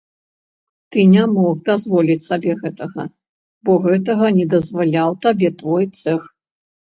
[0.93, 3.05] Ты не мог дазволіць сабе гэтага,
[3.69, 6.21] бо гэтага не дазваляў табе твой цэх.